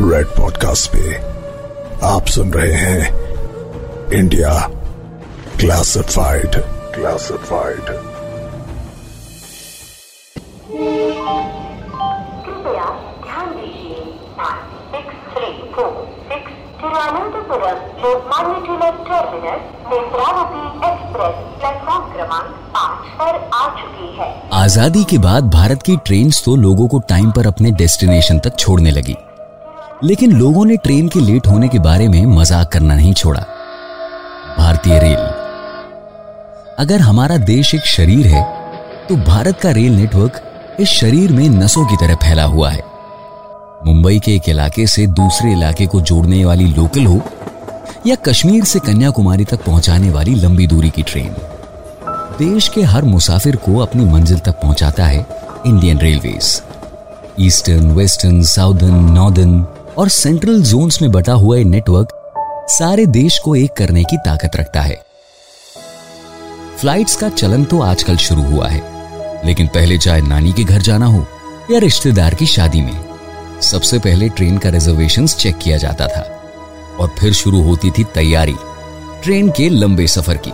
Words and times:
Red 0.00 0.26
podcast 0.28 0.90
पे 0.92 1.14
आप 2.06 2.26
सुन 2.28 2.50
रहे 2.52 2.72
हैं 2.72 4.10
इंडिया 4.14 4.50
क्लासिफाइड 5.60 6.56
क्लासिफाइड 6.94 7.86
कृपया 12.44 12.86
ध्यान 13.24 13.54
दीजिए 13.54 14.02
six 14.92 15.16
three 15.32 15.52
four 15.74 15.90
six 16.28 16.52
Thiruvananthapuram 16.80 17.78
Lokmanya 18.02 18.60
Tilak 18.66 19.02
Terminus 19.08 19.62
Netravati 19.92 20.64
Express 20.88 21.36
platform 21.60 22.12
क्रमांक 22.12 22.50
पाँच 22.74 23.14
पर 23.20 23.34
आ 23.54 23.68
चुकी 23.78 24.16
है। 24.18 24.32
आज़ादी 24.62 25.04
के 25.04 25.18
बाद 25.28 25.50
भारत 25.54 25.82
की 25.82 25.96
ट्रेन्स 26.06 26.44
तो 26.44 26.56
लोगों 26.66 26.88
को 26.88 26.98
टाइम 27.08 27.30
पर 27.30 27.46
अपने 27.46 27.70
डेस्टिनेशन 27.84 28.38
तक 28.38 28.58
छोड़ने 28.58 28.90
लगी। 28.90 29.16
लेकिन 30.04 30.32
लोगों 30.32 30.64
ने 30.64 30.76
ट्रेन 30.76 31.08
के 31.08 31.20
लेट 31.20 31.46
होने 31.46 31.68
के 31.68 31.78
बारे 31.78 32.08
में 32.08 32.24
मज़ाक 32.26 32.68
करना 32.72 32.94
नहीं 32.94 33.12
छोड़ा। 33.14 33.40
भारतीय 34.58 34.98
रेल। 34.98 35.16
अगर 36.78 37.00
हमारा 37.00 37.36
देश 37.36 37.74
एक 37.74 37.86
शरीर 37.86 38.26
है 38.26 38.42
तो 39.08 39.16
भारत 39.16 39.60
का 39.60 39.70
रेल 39.70 39.92
नेटवर्क 39.92 40.40
इस 40.80 40.88
शरीर 40.90 41.32
में 41.32 41.48
नसों 41.48 41.84
की 41.86 41.96
तरह 41.96 42.14
फैला 42.14 42.44
हुआ 42.44 42.70
है। 42.70 42.82
मुंबई 43.86 44.18
के 44.18 44.34
एक 44.34 44.48
इलाके 44.48 44.86
से 44.86 45.06
दूसरे 45.06 45.52
इलाके 45.52 45.86
को 45.86 46.00
जोड़ने 46.00 46.44
वाली 46.44 46.66
लोकल 46.66 47.06
हो, 47.06 47.20
या 48.06 48.14
कश्मीर 48.26 48.64
से 48.64 48.78
कन्याकुमारी 48.78 49.44
तक 49.44 49.64
पहुँचाने 49.64 50.10
वाली 50.10 50.34
लंबी 50.34 50.66
दूरी 50.66 50.90
की 50.90 51.02
ट्रेन। 51.02 51.34
देश 52.38 52.68
के 52.68 52.82
हर 52.84 53.04
मुसाफिर 53.04 53.56
को 53.56 53.78
अपनी 53.78 54.04
मंजिल 54.04 54.38
तक 54.38 54.60
पहुंचाता 54.62 55.04
है 55.04 55.26
Indian 55.66 55.98
railways. 55.98 56.60
Eastern, 57.40 57.90
western 57.90 58.42
southern 58.44 59.10
northern 59.12 59.66
और 59.98 60.08
सेंट्रल 60.08 60.62
जोन्स 60.62 61.00
में 61.02 61.10
बटा 61.12 61.32
हुआ 61.32 61.56
ये 61.56 61.64
नेटवर्क 61.64 62.08
सारे 62.70 63.06
देश 63.06 63.38
को 63.38 63.54
एक 63.56 63.72
करने 63.72 64.02
की 64.04 64.16
ताकत 64.16 64.56
रखता 64.56 64.80
है। 64.80 64.96
फ्लाइट्स 66.80 67.16
का 67.16 67.28
चलन 67.28 67.64
तो 67.64 67.80
आजकल 67.80 68.16
शुरू 68.16 68.42
हुआ 68.42 68.68
है, 68.68 68.82
लेकिन 69.46 69.66
पहले 69.66 69.98
चाहे 69.98 70.20
नानी 70.20 70.52
के 70.52 70.64
घर 70.64 70.82
जाना 70.82 71.06
हो 71.06 71.26
या 71.70 71.78
रिश्तेदार 71.78 72.34
की 72.34 72.46
शादी 72.46 72.80
में, 72.80 73.00
सबसे 73.62 73.98
पहले 73.98 74.28
ट्रेन 74.28 74.58
का 74.58 74.70
रिजर्वेशन 74.70 75.26
चेक 75.26 75.56
किया 75.58 75.76
जाता 75.76 76.06
था 76.06 76.22
और 77.00 77.14
फिर 77.18 77.32
शुरू 77.32 77.62
होती 77.62 77.90
थी 77.90 78.04
तैयारी 78.14 78.56
ट्रेन 79.22 79.50
के 79.50 79.68
लंबे 79.68 80.06
सफ़र 80.06 80.36
की। 80.46 80.52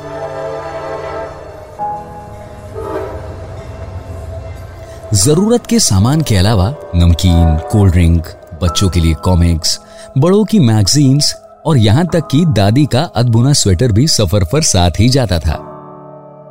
ज़रूरत 5.17 5.67
के 5.67 5.79
सामान 5.81 6.21
के 6.21 6.37
अलावा 6.37 6.75
नमकीन 6.95 7.57
कोल्ड 7.73 7.93
ड्रिंक 7.93 8.27
बच्चों 8.63 8.89
के 8.89 9.01
लिए 9.01 9.15
कॉमिक्स 9.25 9.79
बड़ों 10.19 10.45
की 10.45 10.59
मैगजीन्स 10.61 11.35
और 11.67 11.77
यहाँ 11.79 12.07
तक 12.07 12.29
कि 12.31 12.45
दादी 12.47 12.85
का 12.87 13.03
अदबुना 13.17 13.53
स्वेटर 13.53 13.93
भी 13.93 14.07
सफ़र 14.09 14.45
पर 14.45 14.63
साथ 14.63 15.01
ही 15.01 15.09
जाता 15.09 15.39
था। 15.39 15.57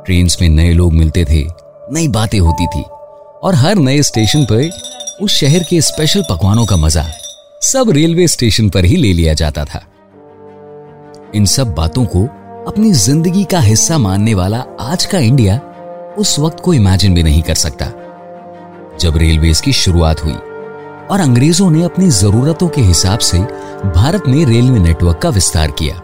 ट्रेन 0.06 0.28
में 0.40 0.48
नए 0.48 0.72
लोग 0.72 0.92
मिलते 0.92 1.24
थे, 1.24 1.44
नई 1.92 2.08
बातें 2.08 2.38
होती 2.38 2.66
थी 2.66 2.82
और 3.42 3.54
हर 3.54 3.76
नए 3.78 4.02
स्टेशन 4.02 4.44
पर 4.44 4.70
उस 5.22 5.34
शहर 5.34 5.62
के 5.62 5.80
स्पेशल 5.80 6.22
पकवानों 6.30 6.66
का 6.66 6.76
मज़ा 6.76 7.04
सब 7.62 7.90
रेलवे 7.90 8.28
स्टेशन 8.28 8.68
पर 8.68 8.84
ही 8.84 8.96
ले 8.96 9.12
लिया 9.12 9.34
जाता 9.34 9.64
था। 9.64 9.82
इन 11.34 11.44
सब 11.46 11.74
बातों 11.74 12.04
को 12.06 12.24
अपनी 12.68 12.92
ज़िंदगी 12.92 13.44
का 13.44 13.60
हिस्सा 13.60 13.98
मानने 13.98 14.34
वाला 14.34 14.64
आज 14.80 15.04
का 15.04 15.18
इंडिया 15.20 15.60
उस 16.18 16.38
वक्त 16.38 16.60
को 16.60 16.74
इमेजिन 16.74 17.14
भी 17.14 17.22
नहीं 17.22 17.42
कर 17.42 17.54
सकता। 17.56 17.86
जब 19.00 19.16
रेलवेज 19.16 19.60
की 19.60 19.72
शुरुआत 19.72 20.24
हुई 20.24 20.34
और 21.12 21.20
अंग्रेज़ों 21.20 21.70
ने 21.70 21.82
अपनी 21.82 22.10
जरूरतों 22.10 22.68
के 22.68 22.80
हिसाब 22.80 23.18
से 23.18 23.38
भारत 23.86 24.22
में 24.28 24.44
रेलवे 24.46 24.78
नेटवर्क 24.78 25.18
का 25.18 25.28
विस्तार 25.28 25.70
किया। 25.70 25.94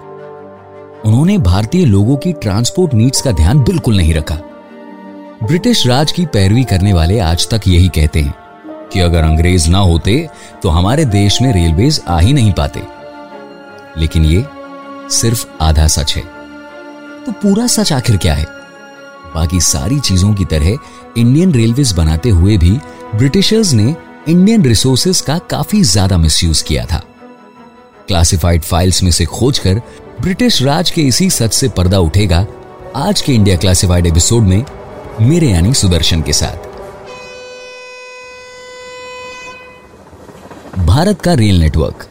उन्होंने 1.04 1.36
भारतीय 1.38 1.84
लोगों 1.84 2.16
की 2.16 2.32
ट्रांसपोर्ट 2.32 2.94
नीड्स 2.94 3.22
का 3.22 3.30
ध्यान 3.32 3.62
बिल्कुल 3.62 3.96
नहीं 3.96 4.14
रखा। 4.14 4.34
ब्रिटिश 5.44 5.86
राज 5.86 6.12
की 6.12 6.24
पैरवी 6.26 6.64
करने 6.64 6.92
वाले 6.92 7.18
आज 7.18 7.48
तक 7.48 7.68
यही 7.68 7.88
कहते 7.88 8.20
हैं 8.20 8.34
कि 8.92 9.00
अगर 9.00 9.22
अंग्रेज़ 9.22 9.68
ना 9.70 9.78
होते 9.78 10.28
तो 10.62 10.68
हमारे 10.68 11.04
देश 11.04 11.40
में 11.42 11.52
रेलवेज 11.52 12.00
आ 12.08 12.18
ही 12.18 12.32
नहीं 12.32 12.52
पाते। 12.52 12.82
लेकिन 13.98 14.24
ये 14.24 14.44
सिर्फ़ 15.10 15.46
आधा 15.60 15.86
सच 15.86 16.14
है। 16.16 16.22
तो 17.26 17.32
पूरा 17.32 17.66
सच 17.66 17.92
आखिर 17.92 18.16
क्या 18.16 18.34
है? 18.34 18.46
बाकी 19.34 19.60
सारी 19.60 20.00
चीज़ों 20.00 20.34
की 20.34 20.44
तरह 20.44 20.76
इंडियन 21.18 21.52
रेलवेज 21.52 21.92
बनाते 21.92 22.28
हुए 22.28 22.56
भी 22.56 22.70
ब्रिटिशर्स 23.14 23.72
ने 23.72 23.96
इंडियन 24.28 24.64
रिसोर्सेज 24.64 25.20
का 25.20 25.36
काफ़ी 25.50 25.82
ज़्यादा 25.82 26.16
मिसयूज 26.18 26.60
किया 26.62 26.84
था। 26.86 26.98
क्लासिफाइड 28.08 28.62
फाइल्स 28.62 29.02
में 29.02 29.10
से 29.10 29.24
खोजकर 29.26 29.80
ब्रिटिश 30.20 30.60
राज 30.62 30.90
के 30.90 31.02
इसी 31.02 31.28
सच 31.30 31.52
से 31.52 31.68
पर्दा 31.68 31.98
उठेगा 31.98 32.46
आज 32.96 33.20
के 33.20 33.32
इंडिया 33.32 33.56
क्लासिफाइड 33.56 34.06
एपिसोड 34.06 34.42
में 34.42 34.64
मेरे 35.20 35.48
यानी 35.48 35.72
सुदर्शन 35.74 36.22
के 36.22 36.32
साथ। 36.32 36.66
भारत 40.86 41.20
का 41.20 41.34
रेल 41.34 41.60
नेटवर्क 41.60 42.06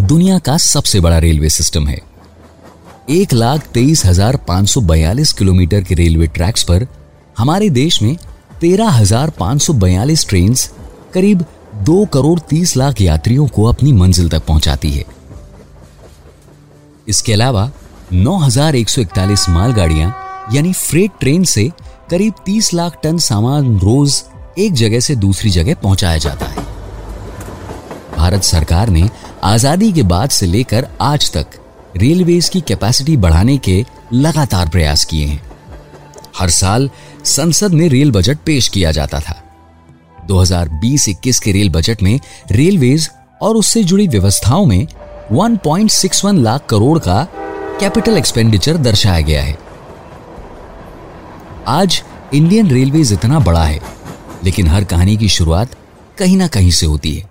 दुनिया 0.00 0.38
का 0.38 0.56
सबसे 0.58 1.00
बड़ा 1.00 1.18
रेलवे 1.18 1.48
सिस्टम 1.50 1.86
है। 1.86 2.00
एक 3.10 3.32
लाख 3.32 3.66
तेईस 3.74 4.04
हज़ार 4.06 4.36
पाँच 4.48 4.68
सौ 4.68 4.80
बयालीस 4.82 5.32
किलोमीटर 5.32 5.82
के 5.82 5.94
रेलवे 5.94 6.26
ट्रैक्स 6.26 6.62
पर 6.62 6.86
हमारे 7.38 7.70
देश 7.72 8.02
में 8.02 8.16
तेरह 8.60 8.90
हज़ार 8.90 9.30
पाँच 9.30 9.62
सौ 9.62 9.72
बयालीस 9.74 10.28
ट्रेन 10.28 10.54
करीब 11.14 11.44
दो 11.84 12.04
करोड़ 12.04 12.38
तीस 12.40 12.76
लाख 12.76 13.00
यात्रियों 13.00 13.46
को 13.46 13.64
अपनी 13.64 13.92
मंजिल 13.92 14.28
तक 14.28 14.44
पहुंचाती 14.46 14.90
है। 14.90 15.04
इसके 17.08 17.32
अलावा 17.32 17.70
9,141 18.14 19.48
मालगाड़ियाँ 19.48 20.14
यानी 20.52 20.72
फ्रेट 20.72 21.10
ट्रेन 21.20 21.44
से 21.44 21.70
करीब 22.10 22.34
30 22.46 22.72
लाख 22.74 22.98
टन 23.02 23.18
सामान 23.18 23.78
रोज 23.78 24.22
एक 24.58 24.72
जगह 24.72 25.00
से 25.00 25.16
दूसरी 25.16 25.50
जगह 25.50 25.74
पहुँचाया 25.74 26.18
जाता 26.18 26.46
है। 26.46 26.66
भारत 28.16 28.42
सरकार 28.42 28.88
ने 28.88 29.08
आज़ादी 29.44 29.92
के 29.92 30.02
बाद 30.02 30.30
से 30.30 30.46
लेकर 30.46 30.88
आज 31.00 31.30
तक 31.32 31.58
रेलवेज 31.96 32.48
की 32.48 32.60
कैपेसिटी 32.60 33.16
बढ़ाने 33.16 33.58
के 33.58 33.84
लगातार 34.12 34.68
प्रयास 34.68 35.04
किए 35.04 35.26
हैं। 35.26 35.42
हर 36.38 36.50
साल 36.50 36.90
संसद 37.24 37.74
में 37.74 37.88
रेल 37.88 38.10
बजट 38.10 38.38
पेश 38.38 38.68
किया 38.68 38.92
जाता 38.92 39.20
था। 39.20 39.42
2020-21 40.28 41.38
के 41.38 41.52
रेल 41.52 41.70
बजट 41.70 42.02
में 42.02 42.18
रेलवेज 42.52 43.08
और 43.42 43.56
उससे 43.56 43.84
जुड़ी 43.84 44.06
व्यवस्थाओं 44.08 44.66
में 44.66 44.86
1.61 45.32 46.38
लाख 46.38 46.66
करोड़ 46.66 46.98
का 46.98 47.22
कैपिटल 47.80 48.16
एक्सपेंडिचर 48.16 48.76
दर्शाया 48.76 49.20
गया 49.20 49.42
है। 49.42 49.56
आज 51.66 52.02
इंडियन 52.34 52.70
रेलवेज 52.70 53.12
इतना 53.12 53.38
बड़ा 53.38 53.64
है, 53.64 53.80
लेकिन 54.44 54.68
हर 54.68 54.84
कहानी 54.84 55.16
की 55.16 55.28
शुरुआत 55.28 55.76
कहीं 56.18 56.36
ना 56.36 56.46
कहीं 56.46 56.70
से 56.70 56.86
होती 56.86 57.14
है। 57.14 57.22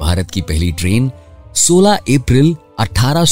भारत 0.00 0.30
की 0.30 0.40
पहली 0.40 0.72
ट्रेन 0.72 1.10
16 1.56 1.96
अप्रैल 2.10 2.56
अठारह 2.78 3.24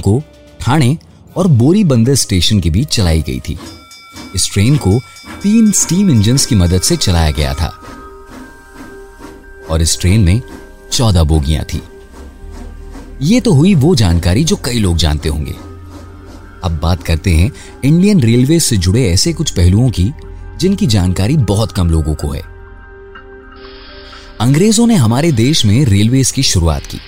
को 0.00 0.22
ठाणे 0.60 0.96
और 1.36 1.46
बोरीबंदर 1.46 2.14
स्टेशन 2.14 2.60
के 2.60 2.70
बीच 2.70 2.88
चलाई 2.88 3.22
गई 3.22 3.40
थी। 3.40 3.58
इस 4.34 4.50
ट्रेन 4.52 4.76
को 4.76 5.00
तीन 5.42 5.72
स्टीम 5.72 6.10
इंजन 6.10 6.36
की 6.36 6.54
मदद 6.54 6.80
से 6.80 6.96
चलाया 6.96 7.30
गया 7.30 7.54
था। 7.54 7.80
और 9.70 9.82
इस 9.82 10.00
ट्रेन 10.00 10.20
में 10.20 10.42
चौदह 10.92 11.22
बोगियाँ 11.22 11.64
थी। 11.64 11.82
ये 13.22 13.40
तो 13.40 13.52
हुई 13.52 13.74
वो 13.74 13.94
जानकारी 13.94 14.44
जो 14.44 14.56
कई 14.56 14.78
लोग 14.78 14.96
जानते 14.96 15.28
होंगे। 15.28 15.54
अब 16.64 16.78
बात 16.82 17.02
करते 17.02 17.30
हैं 17.30 17.52
इंडियन 17.84 18.20
रेलवे 18.20 18.60
से 18.60 18.76
जुड़े 18.76 19.10
ऐसे 19.10 19.32
कुछ 19.32 19.50
पहलुओं 19.50 19.90
की, 19.90 20.12
जिनकी 20.58 20.86
जानकारी 20.86 21.36
बहुत 21.36 21.72
कम 21.72 21.90
लोगों 21.90 22.14
को 22.14 22.28
है। 22.28 22.42
अंग्रेज़ों 24.40 24.86
ने 24.86 24.94
हमारे 24.94 25.32
देश 25.32 25.64
में 25.64 25.84
रेलवे 25.84 26.22
की 26.34 26.42
शुरुआत 26.42 26.86
की। 26.86 26.98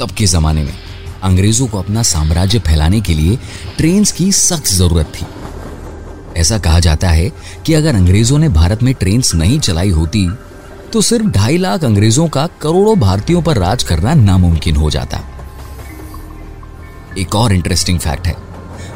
तब 0.00 0.10
के 0.10 0.26
जमाने 0.26 0.64
में 0.64 0.74
अंग्रेज़ों 1.22 1.66
को 1.66 1.78
अपना 1.78 2.02
साम्राज्य 2.02 2.58
फैलाने 2.58 3.00
के 3.00 3.14
लिए 3.14 3.38
ट्रेन 3.76 4.04
की 4.04 4.32
सख्त 4.32 4.66
ज़रूरत 4.66 5.06
थी। 5.06 5.26
ऐसा 6.36 6.58
कहा 6.58 6.80
जाता 6.80 7.08
है 7.08 7.30
कि 7.66 7.74
अगर 7.74 7.94
अंग्रेज़ों 7.94 8.38
ने 8.38 8.48
भारत 8.48 8.82
में 8.82 8.94
ट्रेन 8.94 9.22
नहीं 9.34 9.60
चलाई 9.60 9.90
होती 9.90 10.28
तो 10.92 11.00
सिर्फ़ 11.00 11.26
ढाई 11.26 11.58
लाख 11.58 11.84
अंग्रेज़ों 11.84 12.28
का 12.28 12.46
करोड़ों 12.46 12.98
भारतीयों 13.00 13.42
पर 13.42 13.56
राज 13.56 13.82
करना 13.82 14.14
नामुमकिन 14.14 14.76
हो 14.76 14.90
जाता। 14.90 15.20
एक 17.18 17.34
और 17.34 17.52
इंटरेस्टिंग 17.52 17.98
फैक्ट 17.98 18.26
है, 18.26 18.36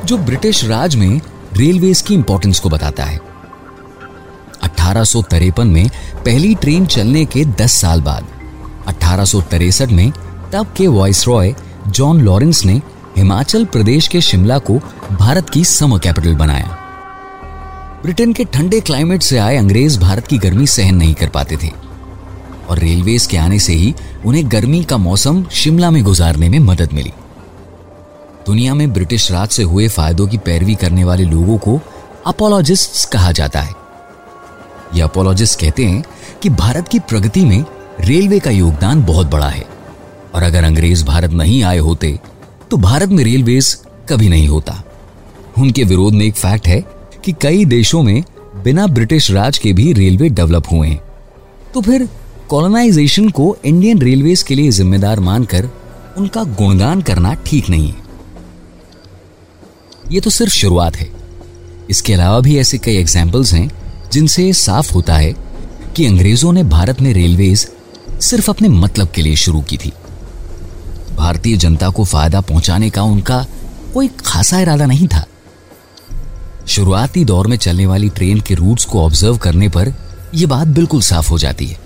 जो 0.05 0.19
ब्रिटिश 0.19 0.65
राज 0.65 0.97
में 0.97 1.21
रेलवेज 1.57 2.01
की 2.01 2.15
इंपॉर्टेंस 2.15 2.61
को 2.61 2.69
बताता 2.69 3.05
है। 3.05 3.21
अठारह 4.63 5.65
में 5.65 5.89
पहली 6.25 6.55
ट्रेन 6.55 6.87
चलने 6.87 7.25
के 7.25 7.45
10 7.45 7.73
साल 7.73 8.01
बाद, 8.01 8.27
अठारह 8.87 9.87
में 9.93 10.11
तब 10.53 10.73
के 10.77 10.87
वॉइस 10.87 11.27
रॉय 11.27 11.55
जॉन 11.89 12.21
लॉरेंस 12.21 12.65
ने 12.65 12.81
हिमाचल 13.17 13.65
प्रदेश 13.65 14.09
के 14.09 14.21
शिमला 14.21 14.59
को 14.59 14.79
भारत 15.13 15.51
की 15.51 15.65
समर 15.65 15.99
कैपिटल 15.99 16.35
बनाया। 16.35 16.79
ब्रिटेन 18.05 18.33
के 18.33 18.45
ठंडे 18.45 18.81
क्लाइमेट 18.81 19.23
से 19.23 19.39
आए 19.39 19.57
अंग्रेज़ 19.57 19.99
भारत 19.99 20.27
की 20.27 20.39
गर्मी 20.39 20.67
सहन 20.67 20.95
नहीं 20.95 21.15
कर 21.15 21.29
पाते 21.29 21.57
थे। 21.57 21.69
और 22.69 22.79
रेलवेज 22.79 23.27
के 23.27 23.37
आने 23.37 23.59
से 23.59 23.73
ही 23.73 23.95
उन्हें 24.27 24.51
गर्मी 24.53 24.83
का 24.85 24.97
मौसम 24.97 25.45
शिमला 25.53 25.91
में 25.91 26.03
गुजारने 26.05 26.49
में 26.49 26.59
मदद 26.59 26.93
मिली। 26.93 27.13
दुनिया 28.47 28.75
में 28.75 28.93
ब्रिटिश 28.93 29.31
राज 29.33 29.49
से 29.49 29.63
हुए 29.63 29.89
फायदों 29.89 30.27
की 30.27 30.39
पैरवी 30.39 30.75
करने 30.75 31.05
वाले 31.05 31.25
लोगों 31.25 31.59
को 31.59 31.81
अपोलॉजिस्ट 32.27 33.09
कहा 33.11 33.33
जाता 33.33 33.61
है। 33.61 33.73
ये 34.95 35.03
अपोलॉजिस्ट 35.03 35.61
कहते 35.61 35.85
हैं 35.85 36.05
कि 36.43 36.49
भारत 36.49 36.89
की 36.89 36.99
प्रगति 36.99 37.45
में 37.45 37.65
रेलवे 38.01 38.39
का 38.39 38.51
योगदान 38.51 39.03
बहुत 39.03 39.31
बड़ा 39.31 39.49
है। 39.49 39.67
और 40.35 40.43
अगर 40.43 40.65
अंग्रेज़ 40.65 41.05
भारत 41.05 41.31
नहीं 41.33 41.63
आए 41.63 41.79
होते 41.79 42.19
तो 42.71 42.77
भारत 42.77 43.09
में 43.09 43.25
रेलवेज 43.25 43.77
कभी 44.09 44.29
नहीं 44.29 44.49
होता। 44.49 44.83
उनके 45.59 45.85
विरोध 45.85 46.15
में 46.15 46.27
एक 46.27 46.35
फैक्ट 46.35 46.69
है 46.69 46.94
कि 47.25 47.35
कई 47.43 47.65
देशों 47.65 48.03
में 48.03 48.23
बिना 48.65 48.87
ब्रिटिश 48.87 49.31
राज 49.31 49.59
के 49.59 49.73
भी 49.73 49.93
रेलवे 49.93 50.29
डेवलप 50.29 50.65
हुए 50.73 50.89
हैं। 50.89 51.01
तो 51.75 51.81
फिर 51.81 52.09
कॉलोनाइजेशन 52.49 53.29
को 53.29 53.57
इंडियन 53.65 54.03
रेलवेज 54.03 54.43
के 54.43 54.55
लिए 54.55 54.71
जिम्मेदार 54.71 55.21
मानकर 55.21 55.69
उनका 56.17 56.45
गुणगान 56.45 57.03
करना 57.03 57.35
ठीक 57.35 57.71
नहीं 57.71 57.89
है। 57.89 58.03
यह 60.13 60.21
तो 60.21 60.31
सिर्फ़ 60.31 60.53
शुरुआत 60.53 60.97
है। 60.97 61.09
इसके 61.91 62.15
अलावा 62.15 62.41
भी 62.41 62.59
ऐसे 62.59 62.79
कई 62.79 62.97
एग्जाम्पल्स 62.97 63.55
हैं 63.55 63.71
जिनसे 64.13 64.53
साफ़ 64.53 64.93
होता 64.93 65.15
है 65.15 65.35
कि 65.97 66.07
अंग्रेज़ों 66.07 66.53
ने 66.53 66.63
भारत 66.65 67.01
में 67.01 67.13
रेलवेज 67.13 67.69
सिर्फ़ 68.21 68.51
अपने 68.51 68.69
मतलब 68.69 69.11
के 69.11 69.23
लिए 69.23 69.37
शुरू 69.37 69.61
की 69.61 69.77
थी। 69.77 69.93
भारतीय 71.17 71.57
जनता 71.57 71.89
को 71.89 72.05
फ़ायदा 72.05 72.41
पहुँचाने 72.41 72.91
का 72.91 73.03
उनका 73.03 73.47
कोई 73.95 74.09
खासा 74.27 74.61
इरादा 74.61 74.87
नहीं 74.87 75.09
था। 75.09 75.27
शुरुआती 76.69 77.25
दौर 77.25 77.47
में 77.47 77.57
चलने 77.57 77.87
वाली 77.87 78.09
ट्रेन 78.09 78.41
के 78.41 78.55
रूट्स 78.55 78.85
को 78.85 79.05
ऑब्ज़र्व 79.05 79.37
करने 79.37 79.69
पर 79.69 79.93
यह 80.35 80.47
बात 80.47 80.69
बिल्कुल 80.69 81.01
साफ़ 81.01 81.31
हो 81.31 81.39
जाती 81.39 81.67
है। 81.67 81.79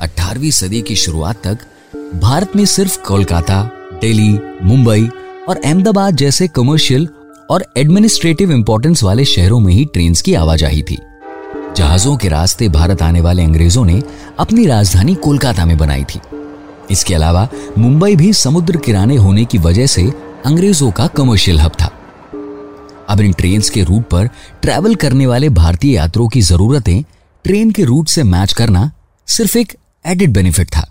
18वीं 0.00 0.50
सदी 0.50 0.82
की 0.82 0.96
शुरुआत 0.96 1.42
तक 1.44 1.58
भारत 2.22 2.56
में 2.56 2.64
सिर्फ़ 2.64 3.02
कोलकाता, 3.02 3.70
दिल्ली, 4.00 4.38
मुंबई 4.62 5.08
और 5.48 5.60
अहमदाबाद 5.64 6.16
जैसे 6.16 6.48
कमर्शियल 6.48 7.08
और 7.50 7.64
एडमिनिस्ट्रेटिव 7.76 8.52
इंपॉर्टेंस 8.52 9.02
वाले 9.02 9.24
शहरों 9.24 9.60
में 9.60 9.74
ही 9.74 9.84
ट्रेन 9.84 10.14
की 10.14 10.34
आवाजाही 10.34 10.82
थी। 10.82 10.98
जहाजों 11.76 12.16
के 12.16 12.28
रास्ते 12.28 12.68
भारत 12.68 13.02
आने 13.02 13.20
वाले 13.20 13.42
अंग्रेज़ों 13.42 13.84
ने 13.84 14.02
अपनी 14.38 14.66
राजधानी 14.66 15.14
कोलकाता 15.14 15.66
में 15.66 15.78
बनाई 15.78 16.04
थी। 16.04 16.20
इसके 16.90 17.14
अलावा 17.14 17.48
मुंबई 17.78 18.16
भी 18.16 18.32
समुद्र 18.32 18.76
किराने 18.76 19.16
होने 19.16 19.44
की 19.44 19.58
वजह 19.58 19.86
से 19.86 20.12
अंग्रेज़ों 20.46 20.90
का 20.90 21.06
कमर्शियल 21.06 21.60
हब 21.60 21.70
था। 21.70 21.99
अब 23.10 23.20
इन 23.20 23.32
ट्रेन 23.32 23.62
के 23.74 23.82
रूट 23.82 24.02
पर 24.02 24.26
ट्रैवल 24.62 24.94
करने 24.94 25.26
वाले 25.26 25.48
भारतीय 25.48 25.94
यात्रियों 25.94 26.28
की 26.28 26.42
जरूरतें 26.42 27.02
ट्रेन 27.44 27.70
के 27.70 27.84
रूट 27.84 28.08
से 28.08 28.22
मैच 28.22 28.52
करना 28.52 28.90
सिर्फ़ 29.28 29.58
एक 29.58 29.76
एडिड 30.04 30.32
बेनिफिट 30.32 30.68
था। 30.68 30.86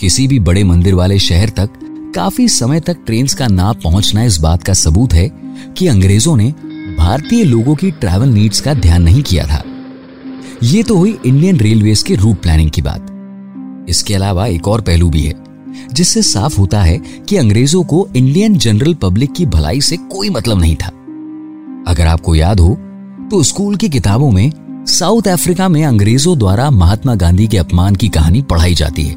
किसी 0.00 0.26
भी 0.28 0.38
बड़े 0.40 0.64
मंदिर 0.64 0.94
वाले 0.94 1.18
शहर 1.18 1.48
तक 1.48 1.70
काफ़ी 2.14 2.48
समय 2.48 2.80
तक 2.80 2.96
ट्रेन 3.06 3.26
का 3.38 3.46
ना 3.46 3.72
पहुँचना 3.72 4.22
इस 4.24 4.38
बात 4.38 4.62
का 4.62 4.72
सबूत 4.72 5.12
है 5.12 5.28
कि 5.76 5.86
अंग्रेज़ों 5.86 6.36
ने 6.36 6.48
भारतीय 6.98 7.44
लोगों 7.44 7.74
की 7.74 7.90
ट्रैवल 7.90 8.28
नीड्स 8.28 8.60
का 8.60 8.74
ध्यान 8.74 9.02
नहीं 9.02 9.22
किया 9.22 9.46
था। 9.46 9.62
यह 10.62 10.82
तो 10.82 10.96
हुई 10.96 11.16
इंडियन 11.26 11.56
रेलवेज 11.56 12.02
के 12.02 12.14
रूट 12.14 12.40
प्लानिंग 12.42 12.70
की 12.70 12.82
बात। 12.82 13.86
इसके 13.88 14.14
अलावा 14.14 14.46
एक 14.46 14.68
और 14.68 14.80
पहलू 14.80 15.10
भी 15.10 15.20
है, 15.20 15.34
जिससे 15.92 16.22
साफ़ 16.22 16.58
होता 16.58 16.82
है 16.82 16.98
कि 17.28 17.36
अंग्रेज़ों 17.36 17.82
को 17.84 18.08
इंडियन 18.16 18.56
जनरल 18.58 18.94
पब्लिक 18.94 19.32
की 19.32 19.46
भलाई 19.46 19.80
से 19.80 19.96
कोई 19.96 20.30
मतलब 20.30 20.60
नहीं 20.60 20.76
था। 20.76 20.90
अगर 21.88 22.06
आपको 22.06 22.34
याद 22.34 22.60
हो 22.60 22.74
तो 23.30 23.42
स्कूल 23.42 23.76
की 23.76 23.88
किताबों 23.88 24.30
में 24.30 24.50
साउथ 24.88 25.28
अफ्रीका 25.28 25.68
में 25.68 25.84
अंग्रेज़ों 25.84 26.38
द्वारा 26.38 26.70
महात्मा 26.70 27.14
गांधी 27.14 27.46
के 27.46 27.58
अपमान 27.58 27.94
की 27.94 28.08
कहानी 28.08 28.42
पढ़ाई 28.42 28.74
जाती 28.74 29.04
है। 29.04 29.16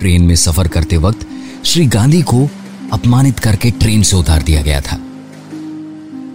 ट्रेन 0.00 0.22
में 0.22 0.34
सफ़र 0.34 0.68
करते 0.68 0.96
वक्त 0.96 1.26
श्री 1.64 1.86
गांधी 1.86 2.22
को 2.22 2.48
अपमानित 2.92 3.38
करके 3.38 3.70
ट्रेन 3.70 4.02
से 4.02 4.16
उतार 4.16 4.42
दिया 4.42 4.62
गया 4.62 4.80
था। 4.80 4.98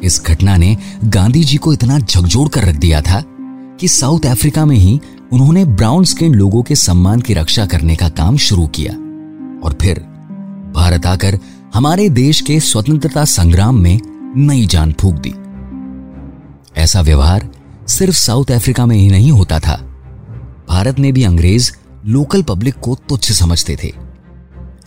इस 0.04 0.22
घटना 0.26 0.56
ने 0.58 0.78
गांधी 1.06 1.44
जी 1.44 1.58
को 1.58 1.74
इतना 1.74 2.00
झकझोर 2.00 2.48
कर 2.48 2.64
रख 2.64 2.76
दिया 2.76 3.02
था 3.02 3.24
कि 3.80 3.88
साउथ 3.88 4.26
अफ्रीका 4.26 4.66
में 4.66 4.76
ही 4.76 5.00
उन्होंने 5.34 5.66
ब्राउन 5.66 6.04
स्किन 6.04 6.34
लोगों 6.34 6.64
के 6.64 6.76
सम्मान 6.76 7.22
की 7.22 7.34
रक्षा 7.34 7.66
करने 7.66 7.96
का 7.96 8.10
काम 8.10 8.38
शुरू 8.38 8.68
किया। 8.68 8.94
और 9.64 9.78
फिर 9.82 10.00
भारत 10.76 11.06
आकर 11.06 11.40
हमारे 11.74 12.10
देश 12.10 12.42
के 12.42 12.60
स्वतंत्रता 12.60 13.26
संग्राम 13.26 13.76
में 13.76 14.00
नई 14.38 14.66
जान 14.66 14.92
फूक 14.92 15.16
दी। 15.18 15.34
ऐसा 16.82 17.02
व्यवहार 17.02 17.48
सिर्फ़ 17.88 18.16
साउथ 18.16 18.52
अफ्रीका 18.52 18.86
में 18.86 18.96
ही 18.96 19.08
नहीं 19.10 19.32
होता 19.32 19.60
था। 19.60 19.76
भारत 20.70 21.00
में 21.00 21.12
भी 21.14 21.24
अंग्रेज़ 21.24 21.72
लोकल 22.06 22.42
पब्लिक 22.44 22.80
को 22.80 22.96
तुच्छ 23.10 23.32
समझते 23.32 23.78
थे। 23.84 23.92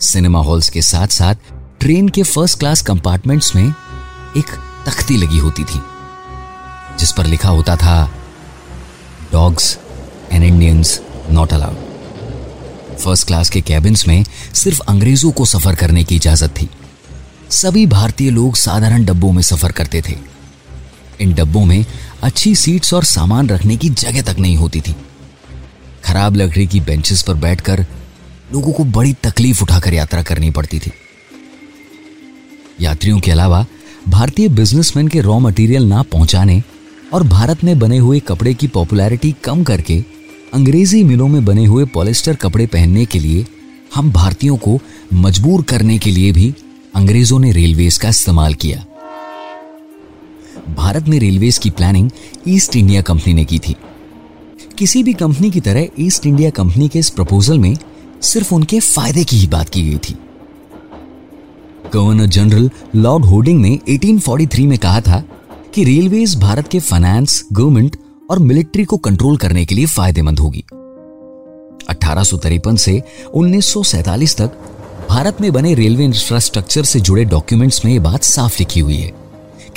सिनेमा 0.01 0.39
हॉल्स 0.39 0.69
के 0.69 0.81
साथ 0.81 1.07
साथ 1.07 1.35
ट्रेन 1.79 2.09
के 2.09 2.23
फ़र्स्ट 2.23 2.59
क्लास 2.59 2.81
कंपार्टमेंट्स 2.81 3.55
में 3.55 3.67
एक 4.37 4.55
तख्ती 4.85 5.17
लगी 5.17 5.37
होती 5.37 5.63
थी, 5.63 5.81
जिस 6.99 7.11
पर 7.11 7.25
लिखा 7.25 7.49
होता 7.49 7.75
था 7.75 8.09
dogs 9.31 9.77
and 10.31 10.43
Indians 10.43 10.99
not 11.31 11.53
allowed 11.53 12.97
first 12.97 13.27
class 13.27 13.49
के 13.49 13.61
कैबिन्स 13.61 14.07
में 14.07 14.23
सिर्फ़ 14.53 14.81
अंग्रेज़ों 14.81 15.31
को 15.31 15.45
सफ़र 15.45 15.75
करने 15.75 16.03
की 16.03 16.15
इजाज़त 16.15 16.49
थी। 16.51 16.69
सभी 17.51 17.85
भारतीय 17.87 18.29
लोग 18.29 18.55
साधारण 18.55 19.05
डब्बों 19.05 19.31
में 19.31 19.41
सफ़र 19.41 19.71
करते 19.71 20.01
थे। 20.01 20.15
इन 21.21 21.33
डब्बों 21.33 21.65
में 21.65 21.85
अच्छी 22.23 22.55
सीट्स 22.55 22.93
और 22.93 23.03
सामान 23.03 23.49
रखने 23.49 23.77
की 23.77 23.89
जगह 23.89 24.21
तक 24.21 24.39
नहीं 24.39 24.57
होती 24.57 24.81
थी। 24.81 24.95
खराब 26.03 26.35
लकड़ी 26.35 26.67
की 26.67 26.79
बेंचेस 26.79 27.21
पर 27.21 27.33
बैठकर 27.33 27.85
लोगों 28.53 28.73
को 28.73 28.83
बड़ी 28.83 29.13
तकलीफ़ 29.23 29.63
उठाकर 29.63 29.93
यात्रा 29.93 30.23
करनी 30.23 30.51
पड़ती 30.51 30.79
थी। 30.79 30.91
यात्रियों 32.81 33.19
के 33.19 33.31
अलावा 33.31 33.65
भारतीय 34.07 34.47
बिजनेसमैन 34.49 35.07
के 35.07 35.21
रॉ 35.21 35.39
मटेरियल 35.39 35.83
ना 35.83 36.01
पहुँचाने 36.01 36.61
और 37.13 37.23
भारत 37.23 37.63
में 37.63 37.77
बने 37.79 37.97
हुए 37.97 38.19
कपड़े 38.19 38.53
की 38.53 38.67
पॉपुलैरिटी 38.67 39.35
कम 39.43 39.63
करके 39.63 40.03
अंग्रेज़ी 40.53 41.03
मिलों 41.03 41.27
में 41.27 41.43
बने 41.45 41.65
हुए 41.65 41.85
पॉलिस्टर 41.85 42.35
कपड़े 42.35 42.65
पहनने 42.67 43.05
के 43.05 43.19
लिए 43.19 43.45
हम 43.95 44.11
भारतीयों 44.11 44.57
को 44.57 44.79
मजबूर 45.13 45.63
करने 45.63 45.97
के 45.97 46.11
लिए 46.11 46.31
भी 46.31 46.53
अंग्रेज़ों 46.95 47.39
ने 47.39 47.51
रेलवेज 47.51 47.97
का 47.97 48.09
इस्तेमाल 48.09 48.53
किया। 48.53 48.85
भारत 50.75 51.07
में 51.07 51.19
रेलवेज 51.19 51.57
की 51.57 51.69
प्लानिंग 51.69 52.09
ईस्ट 52.47 52.75
इंडिया 52.75 53.01
कंपनी 53.01 53.33
ने 53.33 53.45
की 53.45 53.59
थी। 53.59 53.75
किसी 54.77 55.03
भी 55.03 55.13
कंपनी 55.13 55.51
की 55.51 55.59
तरह 55.59 55.87
ईस्ट 55.99 56.25
इंडिया 56.25 56.49
कंपनी 56.49 56.87
के 56.89 56.99
इस 56.99 57.09
प्रपोजल 57.09 57.59
में 57.59 57.77
सिर्फ़ 58.21 58.53
उनके 58.55 58.79
फ़ायदे 58.79 59.23
की 59.23 59.37
ही 59.37 59.47
बात 59.47 59.69
की 59.69 59.83
गई 59.83 59.97
थी। 59.97 60.15
गवर्नर 61.93 62.25
जनरल 62.25 62.69
लॉर्ड 62.95 63.25
होर्डिंग 63.25 63.61
ने 63.61 63.79
1843 63.87 64.65
में 64.65 64.77
कहा 64.77 65.01
था 65.01 65.23
कि 65.73 65.83
रेलवेज 65.83 66.35
भारत 66.35 66.67
के 66.67 66.79
फाइनेंस 66.79 67.45
गवर्नमेंट 67.53 67.97
और 68.29 68.39
मिलिट्री 68.39 68.85
को 68.85 68.97
कंट्रोल 68.97 69.37
करने 69.37 69.65
के 69.65 69.75
लिए 69.75 69.85
फ़ायदेमंद 69.85 70.39
होगी। 70.39 70.65
अठारह 71.89 72.23
सौ 72.23 72.37
तिरपन 72.37 72.75
से 72.75 73.03
उन्नीस 73.33 74.35
तक 74.37 74.75
भारत 75.09 75.39
में 75.41 75.51
बने 75.51 75.73
रेलवे 75.73 76.03
इंफ्रास्ट्रक्चर 76.05 76.83
से 76.83 76.99
जुड़े 76.99 77.23
डॉक्यूमेंट्स 77.25 77.83
में 77.85 77.91
यह 77.91 77.99
बात 78.01 78.23
साफ़ 78.23 78.57
लिखी 78.59 78.79
हुई 78.79 78.97
है 78.97 79.11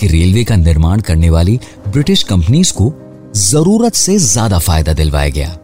कि 0.01 0.07
रेलवे 0.07 0.43
का 0.45 0.57
निर्माण 0.57 1.01
करने 1.01 1.31
वाली 1.31 1.59
ब्रिटिश 1.89 2.23
कंपनीज़ 2.23 2.73
को 2.73 2.93
ज़रूरत 3.35 3.95
से 3.95 4.17
ज़्यादा 4.19 4.59
फ़ायदा 4.59 4.93
दिलवाया 4.93 5.29
गया। 5.29 5.57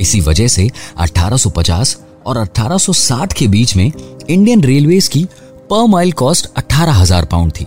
इसी 0.00 0.20
वजह 0.20 0.48
से 0.48 0.68
1850 0.98 1.96
और 2.26 2.38
1860 2.38 3.32
के 3.32 3.48
बीच 3.48 3.76
में 3.76 3.90
इंडियन 4.30 4.64
रेलवेज 4.64 5.08
की 5.08 5.24
पर 5.70 5.86
माइल 5.88 6.12
कॉस्ट 6.12 6.48
अठारह 6.56 6.92
हज़ार 6.92 7.24
पाउंड 7.24 7.52
थी, 7.52 7.66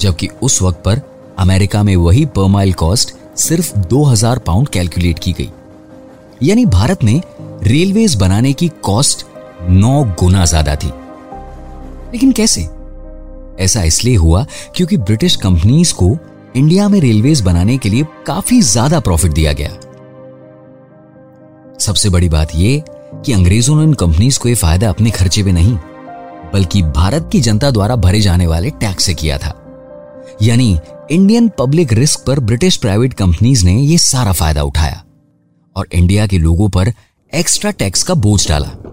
जबकि 0.00 0.28
उस 0.42 0.60
वक्त 0.62 0.82
पर 0.84 1.00
अमेरिका 1.38 1.82
में 1.82 1.94
वही 1.96 2.24
पर 2.26 2.48
माइल 2.48 2.72
कॉस्ट 2.74 3.14
सिर्फ़ 3.38 3.76
2000 3.88 4.38
पाउंड 4.38 4.68
कैलकुलेट 4.68 5.18
की 5.18 5.32
गई। 5.32 5.50
यानी 6.42 6.66
भारत 6.68 7.04
में 7.04 7.20
रेलवेज 7.62 8.14
बनाने 8.16 8.52
की 8.52 8.68
कॉस्ट 8.82 9.26
नौ 9.62 10.02
गुना 10.20 10.44
ज़्यादा 10.44 10.74
थी। 10.76 10.92
लेकिन 12.12 12.32
कैसे? 12.32 12.68
ऐसा 13.58 13.82
इसलिए 13.82 14.16
हुआ 14.16 14.46
क्योंकि 14.76 14.96
ब्रिटिश 14.96 15.36
कंपनीज़ 15.36 15.94
को 15.94 16.16
इंडिया 16.56 16.88
में 16.88 17.00
रेलवेज 17.00 17.40
बनाने 17.40 17.76
के 17.78 17.88
लिए 17.88 18.06
काफ़ी 18.26 18.60
ज़्यादा 18.62 19.00
प्रॉफिट 19.00 19.32
दिया 19.32 19.52
गया। 19.52 19.70
सबसे 21.78 22.08
बड़ी 22.08 22.28
बात 22.28 22.54
यह 22.54 22.82
कि 23.24 23.32
अंग्रेज़ों 23.32 23.76
ने 23.76 23.82
इन 23.82 23.94
कंपनीज़ 23.94 24.38
को 24.38 24.48
यह 24.48 24.54
फ़ायदा 24.54 24.88
अपने 24.88 25.10
खर्चे 25.10 25.42
में 25.42 25.52
नहीं, 25.52 25.76
बल्कि 26.52 26.82
भारत 26.82 27.28
की 27.32 27.40
जनता 27.40 27.70
द्वारा 27.70 27.96
भरे 27.96 28.20
जाने 28.20 28.46
वाले 28.46 28.70
टैक्स 28.70 29.04
से 29.04 29.14
किया 29.14 29.38
था। 29.38 29.54
यानी 30.42 30.78
इंडियन 31.10 31.48
पब्लिक 31.48 31.92
रिस्क 31.92 32.24
पर 32.26 32.40
ब्रिटिश 32.40 32.76
प्राइवेट 32.76 33.14
कंपनीज़ 33.14 33.64
ने 33.64 33.74
यह 33.74 33.98
सारा 33.98 34.32
फ़ायदा 34.32 34.62
उठाया 34.62 35.02
और 35.76 35.88
इंडिया 35.92 36.26
के 36.26 36.38
लोगों 36.38 36.68
पर 36.68 36.92
एक्स्ट्रा 37.32 37.70
टैक्स 37.70 38.02
का 38.02 38.14
बोझ 38.14 38.48
डाला। 38.48 38.87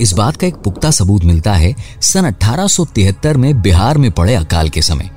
इस 0.00 0.12
बात 0.12 0.36
का 0.36 0.46
एक 0.46 0.54
पुख्ता 0.54 0.90
सबूत 0.90 1.24
मिलता 1.24 1.52
है, 1.52 1.74
सन 2.02 2.24
1873 2.24 3.36
में 3.36 3.62
बिहार 3.62 3.98
में 3.98 4.10
पड़े 4.10 4.34
अकाल 4.34 4.68
के 4.68 4.82
समय। 4.82 5.10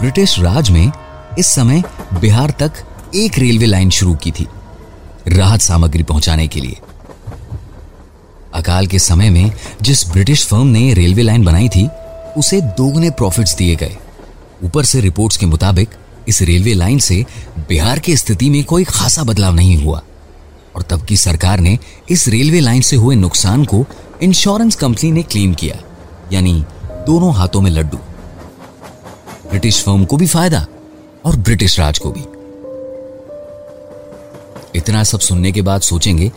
ब्रिटिश 0.00 0.38
राज 0.40 0.70
में 0.70 0.92
इस 1.38 1.46
समय 1.46 1.82
बिहार 2.20 2.50
तक 2.50 2.72
एक 3.14 3.38
रेलवे 3.38 3.66
लाइन 3.66 3.90
शुरू 3.90 4.14
की 4.14 4.30
थी, 4.30 4.46
राहत 5.28 5.60
सामग्री 5.60 6.02
पहुँचाने 6.02 6.48
के 6.48 6.60
लिए। 6.60 6.76
अकाल 8.54 8.86
के 8.86 8.98
समय 8.98 9.30
में 9.30 9.52
जिस 9.82 10.08
ब्रिटिश 10.08 10.46
फर्म 10.46 10.66
ने 10.66 10.92
रेलवे 10.94 11.22
लाइन 11.22 11.44
बनाई 11.44 11.68
थी, 11.68 11.88
उसे 12.36 12.60
दोगुने 12.60 13.10
प्रॉफिट्स 13.10 13.56
दिए 13.56 13.76
गए। 13.76 13.96
ऊपर 14.64 14.84
से 14.84 15.00
रिपोर्ट्स 15.00 15.36
के 15.36 15.46
मुताबिक, 15.46 15.88
इस 16.28 16.42
रेलवे 16.42 16.74
लाइन 16.74 16.98
से 16.98 17.24
बिहार 17.58 17.98
की 17.98 18.16
स्थिति 18.16 18.50
में 18.50 18.64
कोई 18.64 18.84
खासा 18.84 19.22
बदलाव 19.22 19.54
नहीं 19.54 19.84
हुआ। 19.84 20.02
और 20.78 20.84
तब 20.84 21.04
की 21.04 21.16
सरकार 21.16 21.60
ने 21.60 21.78
इस 22.10 22.26
रेलवे 22.28 22.58
लाइन 22.60 22.80
से 22.80 22.96
हुए 22.96 23.14
नुकसान 23.16 23.64
को 23.64 23.84
इंश्योरेंस 24.22 24.76
कंपनी 24.76 25.10
ने 25.12 25.22
क्लेम 25.22 25.54
किया, 25.54 25.78
यानी 26.32 26.52
दोनों 27.06 27.32
हाथों 27.34 27.60
में 27.60 27.70
लड्डू। 27.70 27.96
ब्रिटिश 29.48 29.82
फर्म 29.82 30.04
को 30.04 30.16
भी 30.16 30.26
फ़ायदा 30.26 30.66
और 31.24 31.36
ब्रिटिश 31.38 31.78
राज 31.80 31.98
को 31.98 32.10
भी। 32.10 32.20
इतना 34.74 35.02
सब 35.04 35.20
सुनने 35.20 35.52
के 35.52 35.62
बाद 35.62 35.80
सोचेंगे, 35.80 36.30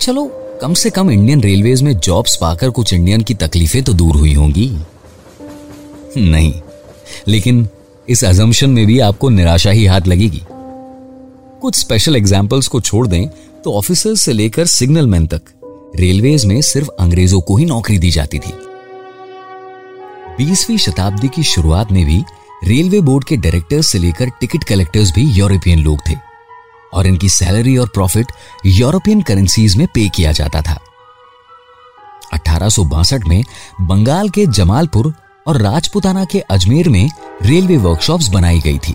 चलो, 0.00 0.26
कम 0.62 0.74
से 0.74 0.90
कम 0.90 1.10
इंडियन 1.10 1.42
रेलवेज 1.42 1.82
में 1.82 1.92
जॉब्स 1.96 2.36
पाकर 2.36 2.70
कुछ 2.70 2.92
इंडियन 2.92 3.22
की 3.22 3.34
तकलीफें 3.36 3.82
तो 3.84 3.92
दूर 3.92 4.16
हुई 4.16 4.34
होंगी। 4.34 4.68
नहीं, 6.18 6.52
लेकिन 7.28 7.68
इस 8.08 8.24
अजम्पशन 8.24 8.70
में 8.70 8.86
भी 8.86 8.98
आपको 9.00 9.28
निराशा 9.30 9.70
ही 9.70 9.86
हाथ 9.86 10.06
लगेगी। 10.06 10.42
कुछ 11.60 11.76
स्पेशल 11.76 12.16
एग्जाम्पल्स 12.16 12.66
को 12.68 12.80
छोड़ 12.80 13.06
दें 13.06 13.28
तो 13.66 13.72
ऑफिसर्स 13.72 14.20
से 14.20 14.32
लेकर 14.32 14.66
सिग्नल 14.66 15.06
मैन 15.06 15.26
तक 15.26 15.42
रेलवेज 15.96 16.44
में 16.44 16.60
सिर्फ़ 16.62 16.88
अंग्रेज़ों 17.00 17.40
को 17.40 17.56
ही 17.56 17.64
नौकरी 17.64 17.98
दी 17.98 18.10
जाती 18.10 18.38
थी। 18.38 18.52
बीसवीं 20.36 20.76
शताब्दी 20.78 21.28
की 21.28 21.42
शुरुआत 21.42 21.92
में 21.92 22.04
भी 22.04 22.22
रेलवे 22.64 23.00
बोर्ड 23.00 23.24
के 23.24 23.36
डायरेक्टर्स 23.36 23.86
से 23.86 23.98
लेकर 23.98 24.30
टिकट 24.40 24.64
कलेक्टर्स 24.64 25.12
भी 25.14 25.24
यूरोपियन 25.30 25.78
लोग 25.78 25.98
थे 26.08 26.14
और 26.94 27.06
इनकी 27.06 27.28
सैलरी 27.28 27.76
और 27.76 27.88
प्रॉफिट 27.88 28.32
यूरोपियन 28.66 29.22
करेंसीज 29.22 29.76
में 29.76 29.86
पे 29.86 30.08
किया 30.08 30.32
जाता 30.32 30.62
था। 30.62 30.78
अठारह 32.32 32.68
सौ 32.68 32.84
बासठ 32.84 33.28
में 33.28 33.42
बंगाल 33.80 34.30
के 34.30 34.46
जमालपुर 34.46 35.12
और 35.46 35.62
राजपुताना 35.62 36.24
के 36.24 36.40
अजमेर 36.40 36.88
में 36.88 37.08
रेलवे 37.42 37.76
वर्कशॉप्स 37.76 38.28
बनाई 38.28 38.60
गई 38.60 38.78
थी 38.78 38.94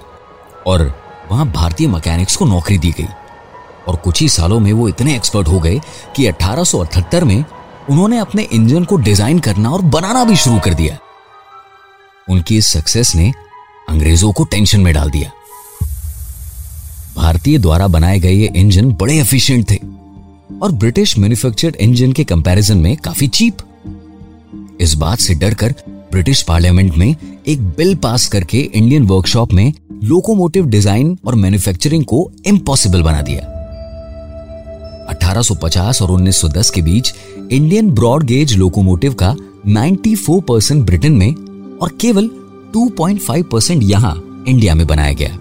और 0.67 0.91
वहाँ 1.31 1.51
भारतीय 1.51 1.87
मैकेनिक्स 1.87 2.35
को 2.35 2.45
नौकरी 2.45 2.77
दी 2.77 2.91
गई। 2.91 3.07
और 3.87 3.95
कुछ 3.95 4.21
ही 4.21 4.29
सालों 4.29 4.59
में 4.59 4.71
वो 4.73 4.87
इतने 4.89 5.15
एक्सपर्ट 5.15 5.47
हो 5.47 5.59
गए 5.59 5.79
कि 6.15 6.25
1878 6.25 7.23
में 7.23 7.43
उन्होंने 7.89 8.17
अपने 8.17 8.43
इंजन 8.43 8.83
को 8.83 8.97
डिज़ाइन 8.97 9.39
करना 9.39 9.69
और 9.69 9.81
बनाना 9.81 10.23
भी 10.23 10.35
शुरू 10.35 10.59
कर 10.59 10.73
दिया। 10.73 10.97
उनकी 12.29 12.57
इस 12.57 12.67
सक्सेस 12.67 13.15
ने 13.15 13.31
अंग्रेज़ों 13.89 14.31
को 14.31 14.43
टेंशन 14.43 14.81
में 14.81 14.93
डाल 14.93 15.09
दिया। 15.09 15.31
भारतीय 17.15 17.57
द्वारा 17.57 17.87
बनाए 17.87 18.19
गए 18.19 18.31
ये 18.31 18.51
इंजन 18.55 18.91
बड़े 18.93 19.17
एफिशिएंट 19.19 19.69
थे 19.71 19.77
और 20.61 20.71
ब्रिटिश 20.71 21.17
मैन्युफैक्चर्ड 21.17 21.75
इंजन 21.75 22.11
के 22.11 22.23
कंपैरिजन 22.23 22.77
में 22.77 22.95
काफ़ी 22.97 23.27
चीप 23.27 23.57
इस 24.81 24.93
बात 24.93 25.19
से 25.19 25.33
डरकर 25.33 25.73
ब्रिटिश 26.11 26.41
पार्लियामेंट 26.41 26.95
में 26.97 27.15
एक 27.47 27.61
बिल 27.77 27.95
पास 27.95 28.27
करके 28.27 28.57
इंडियन 28.57 29.05
वर्कशॉप 29.05 29.53
में 29.53 29.73
लोकोमोटिव 30.03 30.65
डिज़ाइन 30.65 31.17
और 31.25 31.35
मैन्युफैक्चरिंग 31.35 32.05
को 32.05 32.31
इम्पॉसिबल 32.45 33.01
बना 33.01 33.21
दिया। 33.21 33.60
1850 35.13 36.01
और 36.01 36.11
1910 36.11 36.69
के 36.69 36.81
बीच 36.81 37.13
इंडियन 37.51 37.91
ब्रॉड 37.91 38.23
गेज 38.23 38.55
लोकोमोटिव 38.57 39.13
का 39.13 39.35
94 39.67 40.41
परसेंट 40.41 40.85
ब्रिटेन 40.85 41.13
में 41.13 41.77
और 41.77 41.91
केवल 42.01 42.29
2.5 42.77 43.43
परसेंट 43.43 43.83
यहाँ 43.83 44.15
इंडिया 44.47 44.75
में 44.75 44.85
बनाया 44.87 45.13
गया। 45.13 45.37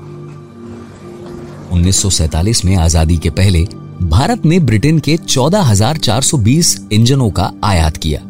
1947 1.72 2.64
में 2.64 2.74
आज़ादी 2.76 3.16
के 3.16 3.30
पहले 3.30 3.64
भारत 4.02 4.44
ने 4.44 4.58
ब्रिटेन 4.60 4.98
के 4.98 5.16
14,420 5.16 6.78
इंजनों 6.92 7.30
का 7.30 7.52
आयात 7.64 7.96
किया 7.96 8.20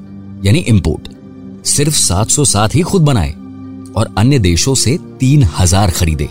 यानी 0.44 0.58
इंपोर्ट 0.58 1.08
सिर्फ़ 1.66 1.96
707 1.96 2.74
ही 2.74 2.82
खुद 2.82 3.02
बनाए 3.02 3.30
और 3.96 4.14
अन्य 4.18 4.38
देशों 4.38 4.74
से 4.74 4.98
3000 5.20 5.90
खरीदे। 5.90 6.28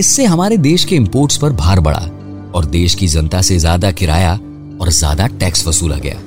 इससे 0.00 0.24
हमारे 0.24 0.56
देश 0.56 0.84
के 0.84 0.96
इंपोर्ट्स 0.96 1.36
पर 1.36 1.52
भार 1.52 1.80
बढ़ा। 1.80 2.08
और 2.54 2.64
देश 2.66 2.94
की 2.94 3.06
जनता 3.08 3.40
से 3.42 3.58
ज़्यादा 3.58 3.90
किराया 3.92 4.32
और 4.80 4.90
ज़्यादा 4.90 5.26
टैक्स 5.38 5.66
वसूला 5.66 5.96
गया। 5.96 6.20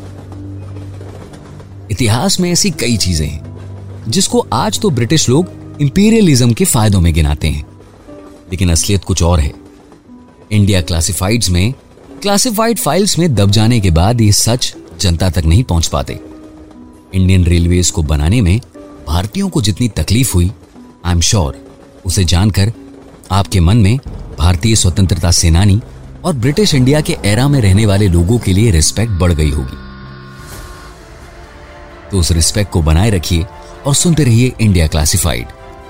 इतिहास 1.92 2.40
में 2.40 2.52
ऐसी 2.52 2.72
कई 2.72 2.98
चीज़ें 2.98 3.28
हैं, 3.28 4.10
जिसको 4.10 4.46
आज 4.54 4.80
तो 4.80 4.90
ब्रिटिश 4.90 5.30
लोग 5.30 5.52
इंपीरियलिज्म 5.82 6.54
के 6.54 6.66
फायदों 6.66 7.02
में 7.02 7.14
गिनाते 7.14 7.48
हैं। 7.48 7.66
लेकिन 8.52 8.72
असलियत 8.72 9.04
कुछ 9.04 9.24
और 9.24 9.40
है। 9.40 9.54
इंडिया 10.52 10.82
क्लासिफाइड्स 10.82 11.50
में 11.50 11.74
क्लासिफाइड 12.22 12.80
फाइल्स 12.80 13.18
में 13.20 13.34
दब 13.36 13.52
जाने 13.52 13.80
के 13.80 13.92
बाद 13.92 14.22
ये 14.22 14.32
सच 14.32 14.74
जनता 15.00 15.30
तक 15.30 15.46
नहीं 15.46 15.64
पहुँच 15.64 15.88
पाते। 15.88 16.20
इंडियन 17.14 17.44
रेलवेज 17.46 17.90
को 17.90 18.04
बनाने 18.04 18.42
में 18.42 18.60
भारतीयों 19.08 19.50
को 19.50 19.62
जितनी 19.62 19.88
तकलीफ़ 19.90 20.34
हुई 20.34 20.52
आई 21.06 21.12
एम 21.12 21.20
श्योर 21.22 21.58
उसे 22.06 22.24
जानकर 22.26 22.72
आपके 23.32 23.60
मन 23.60 23.78
में 23.78 23.98
भारतीय 24.40 24.76
स्वतंत्रता 24.76 25.32
सेनानी 25.32 25.80
और 26.26 26.34
ब्रिटिश 26.36 26.74
इंडिया 26.76 27.02
के 27.02 27.18
एरा 27.26 27.48
में 27.48 27.60
रहने 27.62 27.86
वाले 27.86 28.08
लोगों 28.08 28.38
के 28.40 28.54
लिए 28.54 28.72
रिस्पेक्ट 28.72 29.20
बढ़ 29.20 29.34
गई 29.34 29.50
होगी। 29.52 29.78
तो 32.12 32.20
उस 32.20 32.32
रिस्पेक्ट 32.32 32.72
को 32.72 32.82
बनाए 32.82 33.10
रखिए 33.10 33.46
और 33.86 33.96
सुनते 33.96 34.24
रहिए 34.24 34.54
इंडिया 34.62 34.88
क्लासिफाइड 34.88 35.48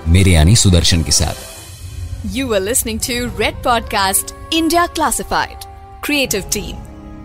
मेरे 0.08 0.30
यानी 0.30 0.56
सुदर्शन 0.56 1.02
के 1.02 1.12
साथ। 1.12 2.36
You 2.36 2.52
are 2.54 2.60
listening 2.60 3.00
to 3.00 3.14
Red 3.38 3.62
podcast 3.64 4.34
India 4.54 4.86
classified 4.86 5.64
creative 6.04 6.44
team 6.52 6.76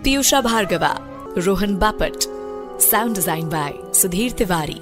Piyusha 0.04 0.40
Bhargava 0.40 0.96
Rohan 1.38 1.76
Bapat 1.76 2.22
sound 2.82 3.14
design 3.14 3.48
by 3.48 3.72
Sudhir 4.00 4.32
Tiwari 4.38 4.80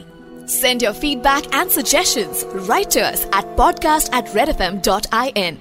send 0.50 0.82
your 0.82 0.92
feedback 0.92 1.54
and 1.54 1.70
suggestion 1.70 2.66
writers 2.68 3.24
at 3.24 3.56
podcast 3.58 4.14
at 4.14 4.36
Red 4.36 4.48
F 4.48 4.62
M 4.62 4.78
dot 4.86 5.06
I 5.14 5.32
N 5.36 5.58